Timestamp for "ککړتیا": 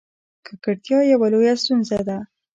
0.45-0.99